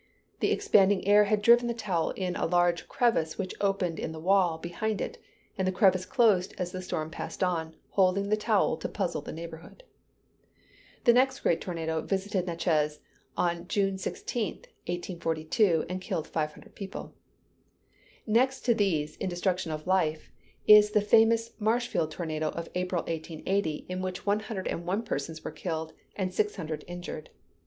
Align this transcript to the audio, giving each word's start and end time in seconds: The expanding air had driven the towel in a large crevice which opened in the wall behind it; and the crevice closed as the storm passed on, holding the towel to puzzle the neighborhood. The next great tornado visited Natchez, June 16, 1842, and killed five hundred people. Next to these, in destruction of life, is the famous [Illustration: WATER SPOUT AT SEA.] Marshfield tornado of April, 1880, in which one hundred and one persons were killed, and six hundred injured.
The 0.39 0.49
expanding 0.51 1.07
air 1.07 1.25
had 1.25 1.43
driven 1.43 1.67
the 1.67 1.75
towel 1.75 2.09
in 2.15 2.35
a 2.35 2.47
large 2.47 2.87
crevice 2.87 3.37
which 3.37 3.53
opened 3.61 3.99
in 3.99 4.11
the 4.13 4.19
wall 4.19 4.57
behind 4.57 4.99
it; 4.99 5.19
and 5.59 5.67
the 5.67 5.71
crevice 5.71 6.07
closed 6.07 6.55
as 6.57 6.71
the 6.71 6.81
storm 6.81 7.11
passed 7.11 7.43
on, 7.43 7.75
holding 7.91 8.29
the 8.29 8.35
towel 8.35 8.77
to 8.77 8.89
puzzle 8.89 9.21
the 9.21 9.31
neighborhood. 9.31 9.83
The 11.03 11.13
next 11.13 11.41
great 11.41 11.61
tornado 11.61 12.01
visited 12.01 12.47
Natchez, 12.47 12.99
June 13.67 13.99
16, 13.99 14.53
1842, 14.89 15.85
and 15.87 16.01
killed 16.01 16.25
five 16.27 16.53
hundred 16.53 16.73
people. 16.73 17.13
Next 18.25 18.61
to 18.61 18.73
these, 18.73 19.17
in 19.17 19.29
destruction 19.29 19.71
of 19.71 19.85
life, 19.85 20.31
is 20.65 20.89
the 20.89 21.01
famous 21.01 21.41
[Illustration: 21.41 21.41
WATER 21.41 21.41
SPOUT 21.41 21.51
AT 21.51 21.59
SEA.] 21.59 21.63
Marshfield 21.93 22.11
tornado 22.11 22.47
of 22.49 22.69
April, 22.73 23.03
1880, 23.03 23.85
in 23.87 24.01
which 24.01 24.25
one 24.25 24.39
hundred 24.39 24.67
and 24.67 24.83
one 24.87 25.03
persons 25.03 25.43
were 25.43 25.51
killed, 25.51 25.93
and 26.15 26.33
six 26.33 26.55
hundred 26.55 26.83
injured. 26.87 27.29